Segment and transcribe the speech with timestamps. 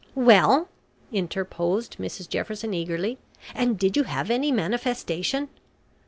[0.15, 0.67] "Well,"
[1.13, 3.19] interposed Mrs Jefferson eagerly,
[3.53, 5.47] "and did you have any manifestation?"